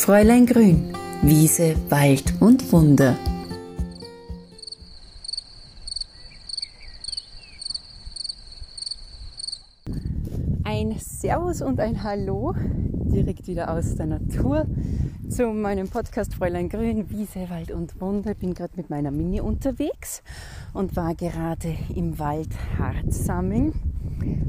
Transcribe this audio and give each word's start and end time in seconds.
Fräulein 0.00 0.46
Grün, 0.46 0.94
Wiese, 1.20 1.76
Wald 1.90 2.32
und 2.40 2.72
Wunder. 2.72 3.18
Ein 10.64 10.96
Servus 10.98 11.60
und 11.60 11.80
ein 11.80 12.02
Hallo 12.02 12.54
direkt 13.12 13.46
wieder 13.46 13.70
aus 13.70 13.94
der 13.96 14.06
Natur 14.06 14.64
zu 15.28 15.48
meinem 15.48 15.86
Podcast 15.86 16.32
Fräulein 16.34 16.70
Grün, 16.70 17.10
Wiese, 17.10 17.50
Wald 17.50 17.70
und 17.70 18.00
Wunder. 18.00 18.30
Ich 18.30 18.38
bin 18.38 18.54
gerade 18.54 18.72
mit 18.76 18.88
meiner 18.88 19.10
Mini 19.10 19.42
unterwegs 19.42 20.22
und 20.72 20.96
war 20.96 21.14
gerade 21.14 21.76
im 21.94 22.18
Wald 22.18 22.48
Harz 22.78 23.26
sammeln. 23.26 23.74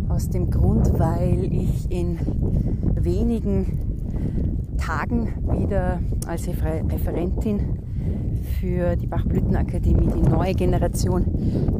Aus 0.07 0.29
dem 0.29 0.49
Grund, 0.49 0.97
weil 0.97 1.53
ich 1.53 1.91
in 1.91 2.19
wenigen 2.95 4.00
Tagen 4.77 5.33
wieder 5.51 5.99
als 6.27 6.47
Referentin 6.47 7.79
für 8.59 8.95
die 8.95 9.07
Bachblütenakademie 9.07 10.07
die 10.07 10.29
neue 10.29 10.53
Generation 10.53 11.25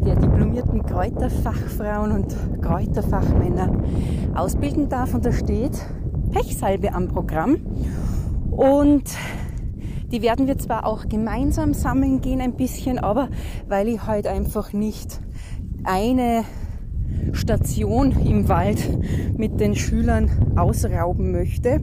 der 0.05 0.15
diplomierten 0.15 0.83
Kräuterfachfrauen 0.83 2.11
und 2.11 2.61
Kräuterfachmänner 2.61 3.71
ausbilden 4.35 4.89
darf. 4.89 5.13
Und 5.13 5.25
da 5.25 5.31
steht 5.31 5.79
Pechsalbe 6.31 6.93
am 6.93 7.07
Programm. 7.07 7.57
Und 8.51 9.03
die 10.11 10.21
werden 10.21 10.47
wir 10.47 10.57
zwar 10.57 10.85
auch 10.85 11.07
gemeinsam 11.07 11.73
sammeln 11.73 12.21
gehen 12.21 12.41
ein 12.41 12.53
bisschen, 12.53 12.99
aber 12.99 13.29
weil 13.67 13.87
ich 13.87 14.05
heute 14.05 14.29
einfach 14.29 14.73
nicht 14.73 15.21
eine 15.83 16.43
Station 17.33 18.13
im 18.25 18.47
Wald 18.49 18.77
mit 19.37 19.59
den 19.59 19.75
Schülern 19.75 20.29
ausrauben 20.55 21.31
möchte, 21.31 21.81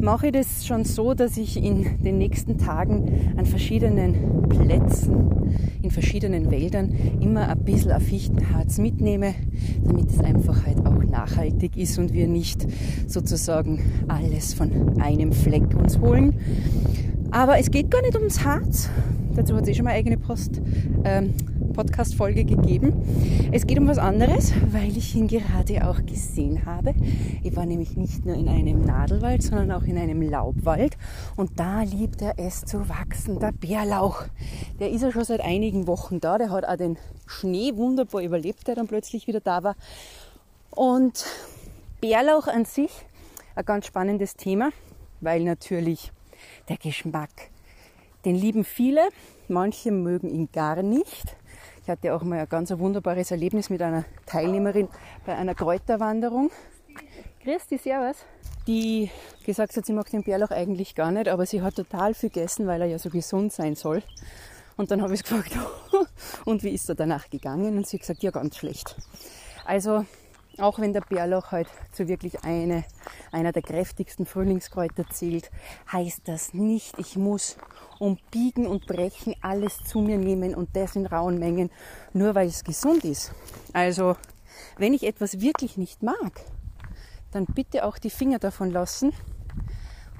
mache 0.00 0.26
ich 0.26 0.32
das 0.32 0.66
schon 0.66 0.84
so, 0.84 1.14
dass 1.14 1.36
ich 1.36 1.62
in 1.62 2.02
den 2.02 2.18
nächsten 2.18 2.58
Tagen 2.58 3.34
an 3.36 3.46
verschiedenen 3.46 4.48
Plätzen, 4.48 5.52
in 5.82 5.90
verschiedenen 5.90 6.50
Wäldern 6.50 6.92
immer 7.20 7.48
ein 7.48 7.58
bisschen 7.60 7.92
ein 7.92 8.00
Fichtenharz 8.00 8.78
mitnehme, 8.78 9.34
damit 9.84 10.10
es 10.10 10.20
einfach 10.20 10.66
halt 10.66 10.84
auch 10.86 11.02
nachhaltig 11.04 11.76
ist 11.76 11.98
und 11.98 12.12
wir 12.12 12.28
nicht 12.28 12.66
sozusagen 13.06 13.80
alles 14.08 14.54
von 14.54 15.00
einem 15.00 15.32
Fleck 15.32 15.74
uns 15.76 15.98
holen. 16.00 16.34
Aber 17.30 17.58
es 17.58 17.70
geht 17.70 17.90
gar 17.90 18.02
nicht 18.02 18.14
ums 18.16 18.44
Harz. 18.44 18.90
Dazu 19.34 19.56
hat 19.56 19.66
eh 19.66 19.74
schon 19.74 19.86
mal 19.86 19.92
eigene 19.92 20.18
Post, 20.18 20.60
ähm, 21.04 21.30
Podcast-Folge 21.72 22.44
gegeben. 22.44 22.92
Es 23.52 23.66
geht 23.66 23.78
um 23.78 23.88
was 23.88 23.98
anderes, 23.98 24.52
weil 24.70 24.96
ich 24.96 25.14
ihn 25.14 25.28
gerade 25.28 25.86
auch 25.86 26.04
gesehen 26.04 26.66
habe. 26.66 26.94
Ich 27.42 27.56
war 27.56 27.66
nämlich 27.66 27.96
nicht 27.96 28.24
nur 28.24 28.34
in 28.34 28.48
einem 28.48 28.84
Nadelwald, 28.84 29.42
sondern 29.42 29.72
auch 29.72 29.82
in 29.82 29.98
einem 29.98 30.22
Laubwald. 30.22 30.96
Und 31.36 31.58
da 31.58 31.82
liebt 31.82 32.22
er 32.22 32.38
es 32.38 32.64
zu 32.64 32.88
wachsen, 32.88 33.38
der 33.38 33.52
Bärlauch. 33.52 34.24
Der 34.80 34.90
ist 34.90 35.02
ja 35.02 35.10
schon 35.12 35.24
seit 35.24 35.40
einigen 35.40 35.86
Wochen 35.86 36.20
da. 36.20 36.38
Der 36.38 36.50
hat 36.50 36.64
auch 36.64 36.76
den 36.76 36.98
Schnee 37.26 37.76
wunderbar 37.76 38.22
überlebt, 38.22 38.66
der 38.68 38.74
dann 38.74 38.86
plötzlich 38.86 39.26
wieder 39.26 39.40
da 39.40 39.62
war. 39.62 39.76
Und 40.70 41.24
Bärlauch 42.00 42.48
an 42.48 42.64
sich, 42.64 42.90
ein 43.54 43.64
ganz 43.64 43.86
spannendes 43.86 44.34
Thema, 44.34 44.70
weil 45.20 45.44
natürlich 45.44 46.10
der 46.68 46.76
Geschmack, 46.76 47.30
den 48.24 48.34
lieben 48.34 48.64
viele, 48.64 49.02
manche 49.48 49.92
mögen 49.92 50.28
ihn 50.28 50.48
gar 50.52 50.82
nicht. 50.82 51.36
Ich 51.82 51.88
hatte 51.88 52.14
auch 52.14 52.22
mal 52.22 52.38
ein 52.38 52.48
ganz 52.48 52.70
wunderbares 52.70 53.32
Erlebnis 53.32 53.68
mit 53.68 53.82
einer 53.82 54.04
Teilnehmerin 54.26 54.88
bei 55.26 55.34
einer 55.34 55.54
Kräuterwanderung. 55.54 56.50
Christi, 57.42 57.76
servus. 57.76 58.18
Die 58.68 59.10
gesagt 59.44 59.76
hat, 59.76 59.84
sie 59.84 59.92
mag 59.92 60.08
den 60.08 60.22
Bärlauch 60.22 60.52
eigentlich 60.52 60.94
gar 60.94 61.10
nicht, 61.10 61.26
aber 61.28 61.44
sie 61.44 61.60
hat 61.60 61.74
total 61.74 62.14
viel 62.14 62.30
gegessen, 62.30 62.68
weil 62.68 62.82
er 62.82 62.86
ja 62.86 63.00
so 63.00 63.10
gesund 63.10 63.52
sein 63.52 63.74
soll. 63.74 64.04
Und 64.76 64.92
dann 64.92 65.02
habe 65.02 65.14
ich 65.14 65.24
gefragt, 65.24 65.58
und 66.44 66.62
wie 66.62 66.70
ist 66.70 66.88
er 66.88 66.94
danach 66.94 67.28
gegangen? 67.28 67.76
Und 67.76 67.88
sie 67.88 67.96
hat 67.96 68.02
gesagt, 68.02 68.22
ja, 68.22 68.30
ganz 68.30 68.56
schlecht. 68.56 68.96
Also 69.64 70.04
auch 70.58 70.78
wenn 70.78 70.92
der 70.92 71.00
Bärlauch 71.00 71.50
halt 71.52 71.68
zu 71.92 72.08
wirklich 72.08 72.44
eine, 72.44 72.84
einer 73.30 73.52
der 73.52 73.62
kräftigsten 73.62 74.26
Frühlingskräuter 74.26 75.08
zählt, 75.10 75.50
heißt 75.90 76.22
das 76.24 76.54
nicht, 76.54 76.98
ich 76.98 77.16
muss 77.16 77.56
um 77.98 78.18
Biegen 78.30 78.66
und 78.66 78.86
Brechen 78.86 79.34
alles 79.40 79.78
zu 79.84 80.00
mir 80.00 80.18
nehmen 80.18 80.54
und 80.54 80.74
das 80.74 80.96
in 80.96 81.06
rauen 81.06 81.38
Mengen, 81.38 81.70
nur 82.12 82.34
weil 82.34 82.48
es 82.48 82.64
gesund 82.64 83.04
ist. 83.04 83.32
Also, 83.72 84.16
wenn 84.76 84.94
ich 84.94 85.04
etwas 85.04 85.40
wirklich 85.40 85.76
nicht 85.76 86.02
mag, 86.02 86.40
dann 87.30 87.46
bitte 87.46 87.84
auch 87.84 87.98
die 87.98 88.10
Finger 88.10 88.38
davon 88.38 88.70
lassen. 88.70 89.12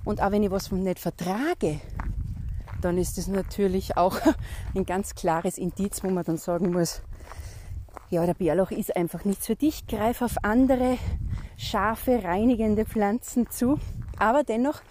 Und 0.04 0.20
auch 0.20 0.32
wenn 0.32 0.42
ich 0.42 0.50
was 0.50 0.72
nicht 0.72 0.98
vertrage, 0.98 1.80
dann 2.80 2.98
ist 2.98 3.18
es 3.18 3.28
natürlich 3.28 3.96
auch 3.96 4.18
ein 4.74 4.84
ganz 4.84 5.14
klares 5.14 5.58
Indiz, 5.58 6.02
wo 6.02 6.10
man 6.10 6.24
dann 6.24 6.38
sagen 6.38 6.72
muss, 6.72 7.02
ja, 8.10 8.26
der 8.26 8.34
Bärlauch 8.34 8.70
ist 8.70 8.96
einfach 8.96 9.24
nichts 9.24 9.46
für 9.46 9.56
dich. 9.56 9.86
Greif 9.86 10.22
auf 10.22 10.36
andere 10.42 10.98
scharfe, 11.56 12.22
reinigende 12.22 12.84
Pflanzen 12.84 13.50
zu. 13.50 13.78
Aber 14.18 14.44
dennoch, 14.44 14.82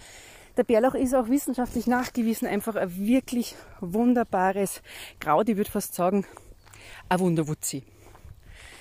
der 0.58 0.64
Bärlauch 0.64 0.96
ist 0.96 1.14
auch 1.14 1.28
wissenschaftlich 1.28 1.88
nachgewiesen 1.88 2.48
einfach 2.48 2.76
ein 2.76 2.98
wirklich 2.98 3.56
wunderbares 3.80 4.82
Kraut. 5.20 5.50
Ich 5.50 5.58
würde 5.58 5.72
fast 5.72 5.94
sagen, 5.96 6.26
ein 7.10 7.20
Wunderwutzi. 7.20 7.84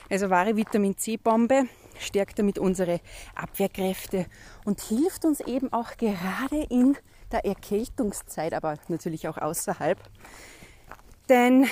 Also 0.09 0.31
wahre 0.31 0.57
Vitamin 0.57 0.97
C-Bombe, 0.97 1.67
stärkt 1.99 2.39
damit 2.39 2.59
unsere 2.59 3.01
Abwehrkräfte 3.37 4.27
und 4.65 4.81
hilft 4.81 5.25
uns 5.25 5.41
eben 5.41 5.73
auch 5.73 5.97
gerade 5.97 6.65
in 6.69 6.97
der 7.31 7.45
Erkältungszeit, 7.45 8.55
aber 8.55 8.77
natürlich 8.89 9.29
auch 9.29 9.39
außerhalb. 9.39 9.99
Denn 11.29 11.67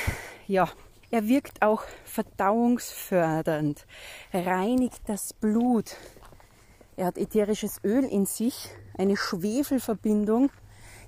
ja, 0.47 0.69
er 1.11 1.27
wirkt 1.29 1.63
auch 1.63 1.83
verdauungsfördernd, 2.05 3.87
reinigt 4.33 5.03
das 5.07 5.33
Blut. 5.33 5.97
Er 6.97 7.07
hat 7.07 7.19
ätherisches 7.19 7.81
Öl 7.85 8.05
in 8.05 8.27
sich, 8.27 8.71
eine 8.99 9.17
Schwefelverbindung, 9.17 10.51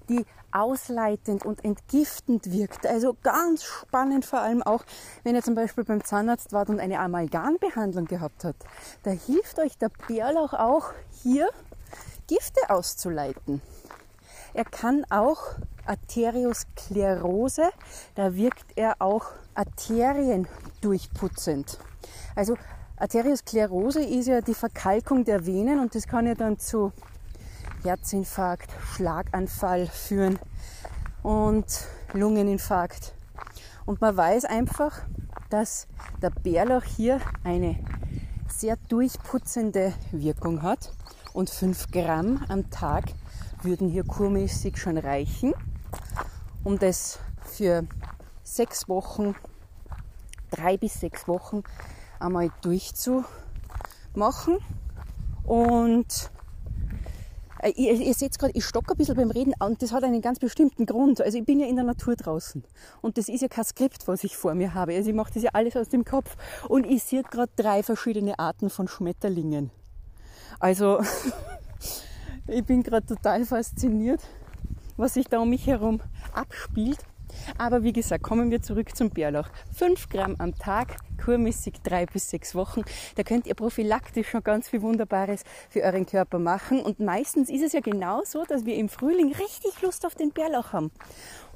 die 0.09 0.25
ausleitend 0.53 1.45
und 1.45 1.65
entgiftend 1.65 2.51
wirkt. 2.51 2.87
Also 2.87 3.17
ganz 3.23 3.65
spannend 3.65 4.25
vor 4.25 4.41
allem 4.41 4.63
auch, 4.63 4.85
wenn 5.23 5.35
ihr 5.35 5.43
zum 5.43 5.55
Beispiel 5.55 5.85
beim 5.85 6.03
Zahnarzt 6.05 6.53
wart 6.53 6.69
und 6.71 6.81
eine 6.81 6.99
Amalgambehandlung 6.99 8.07
gehabt 8.07 8.45
hat. 8.45 8.57
Da 9.03 9.11
hilft 9.11 9.59
euch 9.59 9.79
der 9.79 9.91
Bärlauch 10.09 10.55
auch 10.55 10.93
hier 11.23 11.49
Gifte 12.27 12.61
auszuleiten. 12.69 13.61
Er 14.55 14.65
kann 14.65 15.05
auch 15.11 15.43
Arteriosklerose, 15.87 17.71
da 18.15 18.35
wirkt 18.35 18.77
er 18.77 18.97
auch 19.01 19.27
Arterien 19.55 20.47
durchputzend. 20.81 21.79
Also 22.35 22.57
Arteriosklerose 22.97 24.03
ist 24.03 24.29
ja 24.29 24.41
die 24.41 24.55
Verkalkung 24.55 25.25
der 25.25 25.47
Venen 25.47 25.81
und 25.81 25.95
das 25.95 26.07
kann 26.07 26.27
ja 26.27 26.35
dann 26.35 26.59
zu 26.59 26.93
Herzinfarkt, 27.83 28.71
Schlaganfall 28.95 29.87
führen 29.87 30.39
und 31.23 31.67
Lungeninfarkt. 32.13 33.15
Und 33.87 34.01
man 34.01 34.17
weiß 34.17 34.45
einfach, 34.45 35.03
dass 35.49 35.89
der 36.23 36.31
Bärlauch 36.31 36.85
hier 36.85 37.21
eine 37.43 37.77
sehr 38.49 38.77
durchputzende 38.89 39.95
Wirkung 40.13 40.63
hat 40.63 40.93
und 41.33 41.49
5 41.49 41.91
Gramm 41.91 42.45
am 42.49 42.71
Tag 42.71 43.05
würden 43.63 43.89
hier 43.89 44.05
kurmäßig 44.05 44.77
schon 44.77 44.99
reichen, 44.99 45.55
um 46.65 46.79
das 46.79 47.19
für 47.43 47.87
sechs 48.43 48.89
Wochen, 48.89 49.35
drei 50.51 50.77
bis 50.77 51.01
sechs 51.01 51.27
Wochen 51.29 51.63
einmal 52.19 52.51
durchzumachen. 52.63 54.59
Und 55.45 56.31
äh, 57.63 57.71
ihr, 57.71 57.93
ihr 57.95 58.15
seht 58.15 58.39
gerade, 58.39 58.53
ich 58.55 58.65
stocke 58.65 58.95
ein 58.95 58.97
bisschen 58.97 59.17
beim 59.17 59.31
Reden 59.31 59.55
und 59.59 59.83
das 59.83 59.93
hat 59.93 60.05
einen 60.05 60.23
ganz 60.23 60.39
bestimmten 60.39 60.87
Grund. 60.87 61.21
Also 61.21 61.39
ich 61.39 61.45
bin 61.45 61.61
ja 61.61 61.67
in 61.67 61.77
der 61.77 61.85
Natur 61.85 62.17
draußen 62.17 62.65
und 63.03 63.19
das 63.19 63.29
ist 63.29 63.43
ja 63.43 63.49
kein 63.49 63.65
Skript, 63.65 64.09
was 64.09 64.25
ich 64.25 64.37
vor 64.37 64.55
mir 64.55 64.75
habe. 64.75 64.95
Also 64.95 65.11
ich 65.11 65.17
mache 65.17 65.33
das 65.35 65.43
ja 65.43 65.51
alles 65.53 65.77
aus 65.77 65.89
dem 65.89 66.05
Kopf 66.05 66.37
und 66.69 66.87
ich 66.87 67.03
sehe 67.03 67.23
gerade 67.23 67.53
drei 67.57 67.83
verschiedene 67.83 68.39
Arten 68.39 68.71
von 68.71 68.89
Schmetterlingen. 68.89 69.71
Also 70.59 71.01
ich 72.47 72.65
bin 72.65 72.83
gerade 72.83 73.07
total 73.07 73.45
fasziniert, 73.45 74.21
was 75.01 75.15
sich 75.15 75.27
da 75.27 75.41
um 75.41 75.51
mich 75.51 75.67
herum 75.67 76.01
abspielt. 76.33 76.99
Aber 77.59 77.83
wie 77.83 77.93
gesagt, 77.93 78.23
kommen 78.23 78.51
wir 78.51 78.61
zurück 78.63 78.95
zum 78.97 79.11
Bärlauch. 79.11 79.49
5 79.77 80.09
Gramm 80.09 80.37
am 80.39 80.55
Tag, 80.57 80.97
kurmäßig 81.25 81.75
drei 81.83 82.07
bis 82.07 82.31
sechs 82.31 82.55
Wochen. 82.55 82.83
Da 83.17 83.23
könnt 83.23 83.47
ihr 83.47 83.55
prophylaktisch 83.55 84.29
schon 84.29 84.43
ganz 84.43 84.69
viel 84.69 84.83
Wunderbares 84.83 85.45
für 85.69 85.83
euren 85.83 86.07
Körper 86.07 86.39
machen. 86.39 86.81
Und 86.81 87.01
meistens 87.01 87.51
ist 87.51 87.63
es 87.63 87.73
ja 87.73 87.81
genau 87.81 88.23
so, 88.25 88.45
dass 88.45 88.65
wir 88.65 88.77
im 88.77 88.89
Frühling 88.89 89.33
richtig 89.33 89.81
Lust 89.83 90.05
auf 90.07 90.15
den 90.15 90.33
Bärlauch 90.33 90.73
haben. 90.73 90.91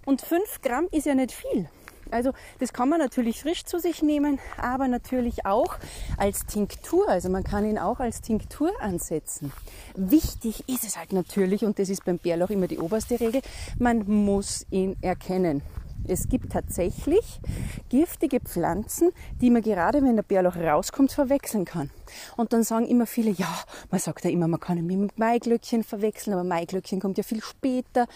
Und 0.05 0.21
5 0.21 0.61
Gramm 0.63 0.87
ist 0.91 1.07
ja 1.07 1.15
nicht 1.15 1.33
viel. 1.33 1.69
Also 2.11 2.33
das 2.59 2.73
kann 2.73 2.89
man 2.89 2.99
natürlich 2.99 3.41
frisch 3.41 3.65
zu 3.65 3.79
sich 3.79 4.03
nehmen, 4.03 4.39
aber 4.57 4.89
natürlich 4.89 5.47
auch 5.47 5.77
als 6.17 6.47
Tinktur. 6.47 7.09
Also 7.09 7.29
man 7.29 7.45
kann 7.45 7.65
ihn 7.65 7.79
auch 7.79 8.01
als 8.01 8.21
Tinktur 8.21 8.71
ansetzen. 8.81 9.53
Wichtig 9.97 10.69
ist 10.69 10.85
es 10.85 10.99
halt 10.99 11.13
natürlich, 11.13 11.65
und 11.65 11.79
das 11.79 11.89
ist 11.89 12.05
beim 12.05 12.19
Bärlauch 12.19 12.51
immer 12.51 12.67
die 12.67 12.79
oberste 12.79 13.19
Regel, 13.21 13.43
man 13.79 14.07
muss 14.07 14.67
ihn 14.71 14.97
erkennen. 15.03 15.63
Es 16.07 16.29
gibt 16.29 16.53
tatsächlich 16.53 17.41
giftige 17.89 18.41
Pflanzen, 18.41 19.11
die 19.41 19.49
man 19.49 19.63
gerade, 19.63 20.03
wenn 20.03 20.17
der 20.17 20.23
Bärlauch 20.23 20.57
rauskommt, 20.57 21.13
verwechseln 21.13 21.65
kann. 21.65 21.91
Und 22.37 22.53
dann 22.53 22.63
sagen 22.63 22.87
immer 22.87 23.07
viele, 23.07 23.31
ja, 23.31 23.49
man 23.91 24.01
sagt 24.01 24.25
ja 24.25 24.31
immer, 24.31 24.47
man 24.47 24.61
kann 24.61 24.77
ihn 24.77 24.87
mit 24.87 25.19
Maiglöckchen 25.19 25.83
verwechseln, 25.83 26.35
aber 26.35 26.45
Maiglöckchen 26.45 27.01
kommt 27.01 27.17
ja 27.17 27.25
viel 27.25 27.43
später. 27.43 28.07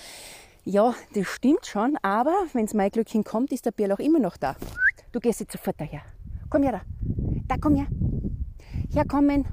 Ja, 0.71 0.95
das 1.15 1.27
stimmt 1.29 1.65
schon, 1.65 1.97
aber 2.03 2.35
wenn 2.53 2.67
das 2.67 2.75
Maiglöckchen 2.75 3.25
kommt, 3.25 3.53
ist 3.53 3.65
der 3.65 3.71
Bärlauch 3.71 4.01
immer 4.01 4.19
noch 4.19 4.37
da. 4.37 4.55
Du 5.13 5.19
gehst 5.19 5.41
jetzt 5.41 5.53
sofort 5.53 5.81
daher. 5.81 6.03
Komm 6.51 6.63
her 6.63 6.73
da. 6.73 6.81
Da, 7.49 7.57
komm 7.59 7.75
her. 7.75 7.87
Herkommen. 8.93 9.47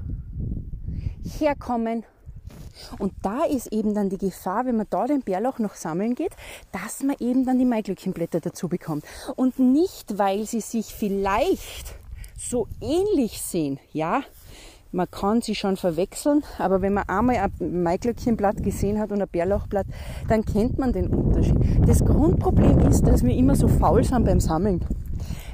Herkommen. 1.38 2.04
Und 2.98 3.14
da 3.22 3.44
ist 3.44 3.72
eben 3.72 3.94
dann 3.94 4.10
die 4.10 4.18
Gefahr, 4.18 4.66
wenn 4.66 4.76
man 4.76 4.88
da 4.90 5.06
den 5.06 5.22
Bärlauch 5.22 5.58
noch 5.58 5.74
sammeln 5.74 6.14
geht, 6.14 6.32
dass 6.70 7.02
man 7.02 7.16
eben 7.18 7.46
dann 7.46 7.58
die 7.58 7.64
Maiglöckchenblätter 7.64 8.40
dazu 8.40 8.68
bekommt. 8.68 9.02
Und 9.36 9.58
nicht, 9.58 10.18
weil 10.18 10.44
sie 10.44 10.60
sich 10.60 10.94
vielleicht 10.94 11.94
so 12.36 12.68
ähnlich 12.82 13.40
sehen, 13.40 13.80
ja, 13.94 14.22
man 14.92 15.10
kann 15.10 15.42
sie 15.42 15.54
schon 15.54 15.76
verwechseln, 15.76 16.42
aber 16.58 16.80
wenn 16.82 16.94
man 16.94 17.08
einmal 17.08 17.36
ein 17.36 17.82
Maiglöckchenblatt 17.82 18.62
gesehen 18.62 18.98
hat 18.98 19.12
und 19.12 19.20
ein 19.20 19.28
Bärlauchblatt, 19.28 19.86
dann 20.28 20.44
kennt 20.44 20.78
man 20.78 20.92
den 20.92 21.08
Unterschied. 21.08 21.58
Das 21.86 22.04
Grundproblem 22.04 22.78
ist, 22.80 23.06
dass 23.06 23.22
wir 23.22 23.34
immer 23.34 23.56
so 23.56 23.68
faul 23.68 24.04
sind 24.04 24.24
beim 24.24 24.40
Sammeln. 24.40 24.84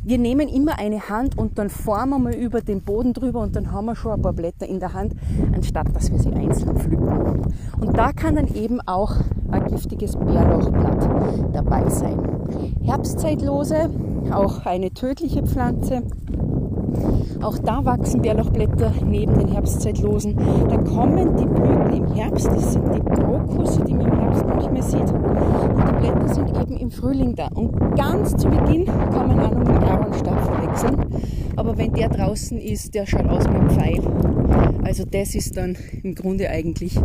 Wir 0.05 0.19
nehmen 0.19 0.49
immer 0.49 0.79
eine 0.79 1.09
Hand 1.09 1.39
und 1.39 1.59
dann 1.59 1.71
formen 1.71 2.25
wir 2.25 2.37
über 2.37 2.61
den 2.61 2.83
Boden 2.83 3.13
drüber 3.13 3.41
und 3.41 3.55
dann 3.55 3.71
haben 3.71 3.87
wir 3.87 3.95
schon 3.95 4.13
ein 4.13 4.23
paar 4.23 4.33
Blätter 4.33 4.67
in 4.67 4.81
der 4.81 4.95
Hand, 4.95 5.15
anstatt 5.55 5.95
dass 5.95 6.11
wir 6.11 6.19
sie 6.19 6.33
einzeln 6.33 6.77
pflücken. 6.77 7.55
Und 7.81 7.97
da 7.97 8.13
kann 8.13 8.35
dann 8.35 8.53
eben 8.55 8.81
auch 8.81 9.15
ein 9.51 9.65
giftiges 9.67 10.17
Bärlauchblatt 10.17 11.55
dabei 11.55 11.89
sein. 11.89 12.19
Herbstzeitlose, 12.83 13.91
auch 14.33 14.67
eine 14.67 14.91
tödliche 14.91 15.45
Pflanze. 15.45 16.03
Auch 17.43 17.59
da 17.59 17.85
wachsen 17.85 18.23
Bärlauchblätter 18.23 18.93
neben 19.05 19.37
den 19.37 19.49
Herbstzeitlosen. 19.49 20.37
Da 20.69 20.77
kommen 20.79 21.37
die 21.37 21.47
Blüten 21.47 21.93
im 21.93 22.15
Herbst, 22.15 22.47
das 22.47 22.73
sind 22.73 22.95
die 22.95 23.01
Krokusse, 23.01 23.85
die 23.85 23.95
man 23.95 24.07
im 24.07 24.19
Herbst 24.21 24.45
manchmal 24.47 24.83
sieht. 24.83 25.13
Und 25.13 25.89
die 25.89 26.01
Blätter 26.01 26.29
sind 26.29 26.57
eben 26.57 26.77
im 26.77 26.91
Frühling 26.91 27.35
da. 27.35 27.49
Und 27.55 27.97
ganz 27.97 28.37
zu 28.37 28.49
Beginn 28.49 28.87
kann 28.87 29.29
man 29.29 29.41
auch 29.41 29.51
noch 29.51 29.73
mit 29.73 29.83
Aaronstab 29.83 30.41
verwechseln. 30.41 30.97
Aber 31.57 31.77
wenn 31.77 31.93
der 31.93 32.09
draußen 32.09 32.59
ist, 32.59 32.95
der 32.95 33.07
schaut 33.07 33.27
aus 33.27 33.45
wie 33.45 33.57
ein 33.57 33.71
Pfeil. 33.71 34.83
Also 34.85 35.05
das 35.05 35.35
ist 35.35 35.57
dann 35.57 35.77
im 36.03 36.15
Grunde 36.15 36.51
eigentlich 36.51 36.99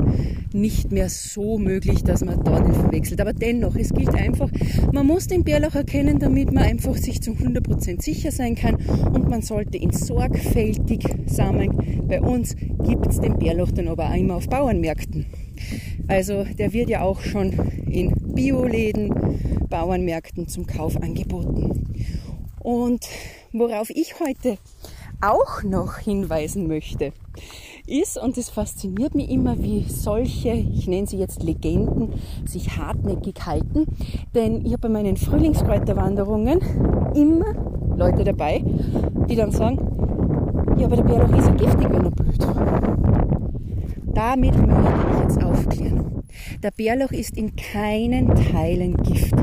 nicht 0.53 0.91
mehr 0.91 1.09
so 1.09 1.57
möglich, 1.57 2.03
dass 2.03 2.23
man 2.23 2.43
da 2.43 2.59
den 2.59 2.73
verwechselt. 2.73 3.21
Aber 3.21 3.33
dennoch, 3.33 3.75
es 3.75 3.93
gilt 3.93 4.15
einfach, 4.15 4.49
man 4.91 5.05
muss 5.05 5.27
den 5.27 5.43
Bärlauch 5.43 5.75
erkennen, 5.75 6.19
damit 6.19 6.51
man 6.51 6.63
einfach 6.63 6.95
sich 6.97 7.21
zu 7.21 7.31
100% 7.31 8.01
sicher 8.01 8.31
sein 8.31 8.55
kann 8.55 8.75
und 8.75 9.29
man 9.29 9.41
sollte 9.41 9.77
ihn 9.77 9.91
sorgfältig 9.91 11.03
sammeln. 11.27 12.05
Bei 12.07 12.21
uns 12.21 12.55
gibt 12.55 13.07
es 13.07 13.19
den 13.19 13.37
Bärlauch 13.37 13.71
dann 13.71 13.87
aber 13.87 14.09
auch 14.09 14.15
immer 14.15 14.35
auf 14.35 14.49
Bauernmärkten. 14.49 15.25
Also 16.07 16.45
der 16.57 16.73
wird 16.73 16.89
ja 16.89 17.01
auch 17.01 17.21
schon 17.21 17.53
in 17.89 18.13
Bioläden, 18.33 19.13
Bauernmärkten 19.69 20.47
zum 20.47 20.65
Kauf 20.65 20.95
angeboten. 21.01 21.85
Und 22.67 23.07
worauf 23.53 23.89
ich 23.91 24.19
heute 24.19 24.57
auch 25.21 25.63
noch 25.63 25.99
hinweisen 25.99 26.67
möchte, 26.67 27.13
ist, 27.87 28.21
und 28.21 28.37
es 28.37 28.49
fasziniert 28.49 29.15
mich 29.15 29.29
immer, 29.29 29.57
wie 29.63 29.85
solche, 29.87 30.49
ich 30.49 30.85
nenne 30.85 31.07
sie 31.07 31.17
jetzt 31.17 31.41
Legenden, 31.43 32.15
sich 32.45 32.75
hartnäckig 32.75 33.45
halten. 33.45 33.85
Denn 34.35 34.65
ich 34.65 34.73
habe 34.73 34.81
bei 34.81 34.89
meinen 34.89 35.15
Frühlingskräuterwanderungen 35.15 36.59
immer 37.15 37.53
Leute 37.95 38.25
dabei, 38.25 38.61
die 39.29 39.37
dann 39.37 39.51
sagen, 39.51 40.75
ja, 40.77 40.87
aber 40.87 40.97
der 40.97 41.03
Bärlauch 41.03 41.37
ist 41.37 41.47
ja 41.47 41.53
giftig, 41.53 41.89
wenn 41.89 42.03
er 42.03 42.11
blüht. 42.11 42.47
Damit 44.13 44.57
möchte 44.57 44.93
ich 45.13 45.19
jetzt 45.21 45.41
aufklären. 45.41 46.23
Der 46.61 46.71
Bärlauch 46.71 47.11
ist 47.11 47.37
in 47.37 47.55
keinen 47.55 48.35
Teilen 48.35 48.97
giftig. 48.97 49.39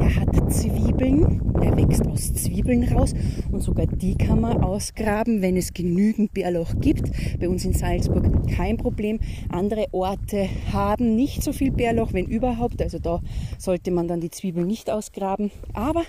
Er 0.00 0.16
hat 0.16 0.50
Zwiebeln, 0.50 1.47
er 1.62 1.76
wächst 1.76 2.06
aus 2.06 2.32
Zwiebeln 2.34 2.84
raus 2.92 3.14
und 3.50 3.62
sogar 3.62 3.86
die 3.86 4.16
kann 4.16 4.40
man 4.40 4.62
ausgraben, 4.62 5.42
wenn 5.42 5.56
es 5.56 5.72
genügend 5.72 6.32
Bärlauch 6.34 6.74
gibt. 6.80 7.10
Bei 7.38 7.48
uns 7.48 7.64
in 7.64 7.72
Salzburg 7.72 8.24
kein 8.48 8.76
Problem. 8.76 9.18
Andere 9.50 9.86
Orte 9.92 10.48
haben 10.72 11.16
nicht 11.16 11.42
so 11.42 11.52
viel 11.52 11.70
Bärlauch, 11.70 12.12
wenn 12.12 12.26
überhaupt. 12.26 12.82
Also 12.82 12.98
da 12.98 13.20
sollte 13.58 13.90
man 13.90 14.08
dann 14.08 14.20
die 14.20 14.30
Zwiebeln 14.30 14.66
nicht 14.66 14.90
ausgraben. 14.90 15.50
Aber 15.72 16.02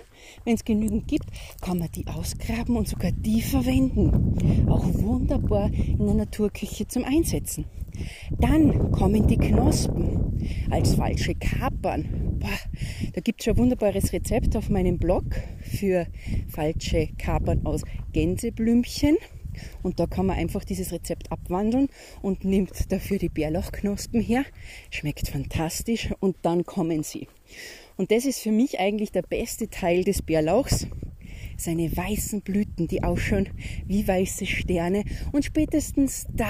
wenn 0.46 0.56
es 0.56 0.66
genügend 0.66 1.08
gibt, 1.08 1.26
kann 1.62 1.80
man 1.80 1.90
die 1.94 2.08
ausgraben 2.08 2.76
und 2.76 2.88
sogar 2.88 3.12
die 3.12 3.42
verwenden. 3.42 4.68
Auch 4.70 4.86
wunderbar 4.94 5.72
in 5.74 6.06
der 6.06 6.16
Naturküche 6.16 6.88
zum 6.88 7.04
Einsetzen. 7.04 7.66
Dann 8.40 8.92
kommen 8.92 9.28
die 9.28 9.38
Knospen 9.38 10.38
als 10.70 10.96
falsche 10.96 11.36
Kapern. 11.36 12.29
Da 13.14 13.22
gibt 13.22 13.42
es 13.42 13.46
schon 13.46 13.56
ein 13.56 13.58
wunderbares 13.58 14.14
Rezept 14.14 14.56
auf 14.56 14.70
meinem 14.70 14.98
Blog 14.98 15.26
für 15.62 16.08
falsche 16.48 17.10
Kapern 17.18 17.66
aus 17.66 17.84
Gänseblümchen. 18.14 19.18
Und 19.84 20.00
da 20.00 20.06
kann 20.08 20.28
man 20.28 20.38
einfach 20.38 20.64
dieses 20.64 20.92
Rezept 20.92 21.32
abwandeln 21.32 21.90
und 22.22 22.46
nimmt 22.46 22.92
dafür 22.92 23.18
die 23.18 23.30
Bärlauchknospen 23.30 24.22
her. 24.22 24.46
Schmeckt 24.90 25.28
fantastisch 25.28 26.10
und 26.20 26.38
dann 26.44 26.66
kommen 26.66 27.04
sie. 27.04 27.28
Und 27.98 28.12
das 28.12 28.26
ist 28.26 28.40
für 28.40 28.52
mich 28.52 28.80
eigentlich 28.80 29.12
der 29.12 29.24
beste 29.24 29.70
Teil 29.70 30.04
des 30.04 30.22
Bärlauchs 30.22 30.88
seine 31.60 31.96
weißen 31.96 32.42
Blüten, 32.42 32.88
die 32.88 33.04
ausschauen 33.04 33.50
wie 33.86 34.08
weiße 34.08 34.46
Sterne. 34.46 35.04
Und 35.32 35.46
spätestens 35.46 36.28
da 36.34 36.50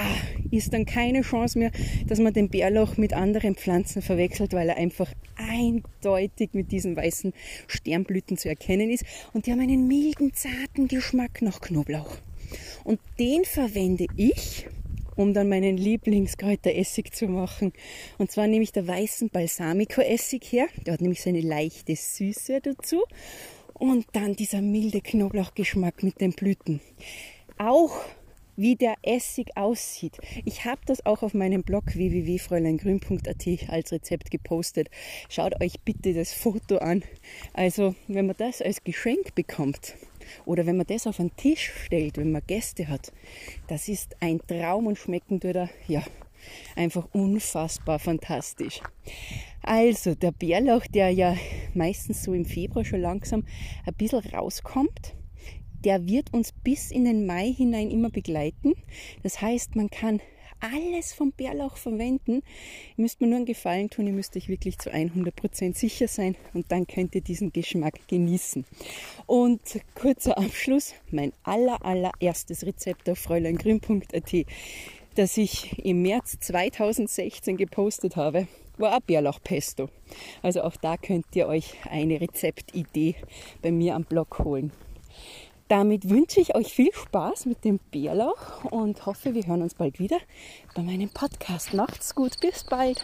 ist 0.52 0.74
dann 0.74 0.86
keine 0.86 1.22
Chance 1.22 1.60
mehr, 1.60 1.72
dass 2.08 2.20
man 2.20 2.34
den 2.34 2.50
Bärlauch 2.50 2.98
mit 2.98 3.14
anderen 3.14 3.56
Pflanzen 3.56 4.02
verwechselt, 4.02 4.54
weil 4.54 4.70
er 4.70 4.78
einfach 4.78 5.12
eindeutig 5.36 6.50
mit 6.54 6.72
diesen 6.72 6.96
weißen 6.96 7.34
Sternblüten 7.68 8.38
zu 8.38 8.50
erkennen 8.50 8.90
ist. 8.90 9.06
Und 9.34 9.46
die 9.46 9.52
haben 9.52 9.62
einen 9.62 9.88
milden, 9.88 10.34
zarten 10.34 10.88
Geschmack 10.88 11.42
nach 11.42 11.62
Knoblauch. 11.62 12.18
Und 12.84 13.00
den 13.20 13.46
verwende 13.46 14.08
ich, 14.16 14.68
um 15.16 15.34
dann 15.34 15.50
meinen 15.50 15.78
Lieblingskräuteressig 15.78 17.12
zu 17.12 17.28
machen. 17.28 17.74
Und 18.18 18.32
zwar 18.32 18.48
nehme 18.48 18.64
ich 18.64 18.72
der 18.72 18.88
weißen 18.88 19.30
Balsamico-Essig 19.30 20.44
her. 20.52 20.68
Der 20.86 20.94
hat 20.94 21.02
nämlich 21.02 21.22
seine 21.22 21.42
leichte 21.42 21.96
Süße 21.96 22.62
dazu. 22.62 23.04
Und 23.80 24.06
dann 24.12 24.36
dieser 24.36 24.62
milde 24.62 25.02
Knoblauchgeschmack 25.02 26.04
mit 26.04 26.22
den 26.22 26.34
Blüten. 26.34 26.82
Auch 27.58 28.06
wie 28.58 28.76
der 28.76 28.96
Essig 29.04 29.56
aussieht. 29.56 30.18
Ich 30.44 30.66
habe 30.66 30.82
das 30.86 31.06
auch 31.06 31.24
auf 31.24 31.34
meinem 31.34 31.64
Blog 31.64 31.96
www.fräuleingrün.at 31.96 33.70
als 33.70 33.94
Rezept 33.94 34.32
gepostet. 34.32 34.90
Schaut 35.30 35.62
euch 35.62 35.80
bitte 35.86 36.14
das 36.14 36.34
Foto 36.34 36.80
an. 36.80 37.04
Also, 37.54 37.96
wenn 38.10 38.28
man 38.28 38.36
das 38.38 38.62
als 38.62 38.84
Geschenk 38.84 39.34
bekommt 39.34 39.96
oder 40.46 40.66
wenn 40.66 40.76
man 40.76 40.88
das 40.88 41.08
auf 41.08 41.22
einen 41.22 41.34
Tisch 41.38 41.72
stellt, 41.86 42.18
wenn 42.18 42.34
man 42.34 42.42
Gäste 42.46 42.90
hat, 42.90 43.14
das 43.68 43.88
ist 43.88 44.18
ein 44.20 44.42
Traum 44.46 44.88
und 44.88 44.98
schmecken 44.98 45.40
tut 45.40 45.56
er, 45.56 45.70
ja, 45.88 46.04
einfach 46.76 47.08
unfassbar 47.14 47.98
fantastisch. 47.98 48.82
Also 49.62 50.16
der 50.16 50.32
Bärlauch, 50.32 50.86
der 50.88 51.10
ja 51.10 51.36
meistens 51.74 52.24
so 52.24 52.34
im 52.34 52.46
Februar 52.46 52.86
schon 52.86 53.02
langsam 53.02 53.46
ein 53.86 53.94
bisschen 53.94 54.20
rauskommt, 54.20 55.14
der 55.84 56.08
wird 56.08 56.34
uns 56.34 56.52
bis 56.52 56.92
in 56.92 57.06
den 57.06 57.26
Mai 57.26 57.54
hinein 57.54 57.92
immer 57.92 58.10
begleiten. 58.10 58.74
Das 59.24 59.42
heißt, 59.42 59.76
man 59.76 59.90
kann 59.90 60.22
alles 60.60 61.14
vom 61.14 61.32
Bärlauch 61.32 61.78
verwenden. 61.78 62.42
Ihr 62.98 63.02
müsst 63.04 63.22
mir 63.22 63.28
nur 63.28 63.38
einen 63.38 63.46
Gefallen 63.46 63.90
tun, 63.90 64.08
ihr 64.08 64.14
müsst 64.14 64.36
euch 64.36 64.50
wirklich 64.50 64.78
zu 64.78 64.92
100% 64.92 65.76
sicher 65.76 66.08
sein 66.08 66.36
und 66.54 66.72
dann 66.72 66.86
könnt 66.88 67.16
ihr 67.16 67.22
diesen 67.22 67.54
Geschmack 67.54 68.08
genießen. 68.08 68.66
Und 69.26 69.62
kurzer 69.96 70.38
Abschluss, 70.38 70.94
mein 71.12 71.32
aller, 71.44 71.84
allererstes 71.86 72.66
Rezept 72.66 73.10
auf 73.10 73.20
fräuleingrün.at, 73.20 74.46
das 75.16 75.38
ich 75.38 75.80
im 75.80 76.02
März 76.02 76.40
2016 76.40 77.58
gepostet 77.58 78.16
habe, 78.16 78.48
war 78.80 78.94
ein 78.94 79.02
Bärlauchpesto. 79.06 79.90
Also 80.42 80.62
auch 80.64 80.76
da 80.78 80.98
könnt 80.98 81.26
ihr 81.36 81.48
euch 81.48 81.76
eine 81.90 82.20
Rezeptidee 82.20 83.16
bei 83.62 83.72
mir 83.72 83.96
am 83.96 84.04
Blog 84.04 84.40
holen. 84.40 84.72
Damit 85.68 86.10
wünsche 86.10 86.42
ich 86.42 86.56
euch 86.56 86.74
viel 86.74 86.92
Spaß 86.92 87.46
mit 87.46 87.64
dem 87.64 87.80
Bärlauch 87.92 88.64
und 88.72 89.06
hoffe, 89.06 89.36
wir 89.36 89.46
hören 89.46 89.62
uns 89.62 89.76
bald 89.76 90.00
wieder 90.00 90.18
bei 90.74 90.82
meinem 90.82 91.10
Podcast. 91.10 91.76
Macht's 91.76 92.16
gut, 92.16 92.40
bis 92.42 92.64
bald. 92.64 93.00